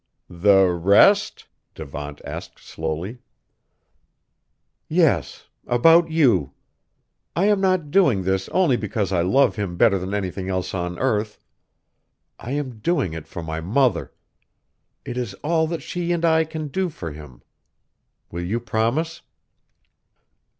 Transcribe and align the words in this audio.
"The 0.31 0.65
rest?" 0.67 1.45
Devant 1.75 2.21
asked 2.25 2.57
slowly. 2.57 3.19
"Yes. 4.87 5.47
About 5.67 6.09
you. 6.09 6.53
I 7.35 7.45
am 7.45 7.61
not 7.61 7.91
doing 7.91 8.23
this 8.23 8.49
only 8.49 8.77
because 8.77 9.11
I 9.11 9.21
love 9.21 9.57
him 9.57 9.77
better 9.77 9.99
than 9.99 10.15
anything 10.15 10.49
else 10.49 10.73
on 10.73 10.97
earth. 10.97 11.37
I 12.39 12.53
am 12.53 12.79
doing 12.79 13.13
it 13.13 13.27
for 13.27 13.43
my 13.43 13.61
mother! 13.61 14.11
It 15.05 15.17
is 15.17 15.35
all 15.43 15.67
that 15.67 15.83
she 15.83 16.11
and 16.11 16.25
I 16.25 16.45
can 16.45 16.69
do 16.69 16.89
for 16.89 17.11
him. 17.11 17.43
Will 18.31 18.41
you 18.43 18.59
promise?" 18.59 19.21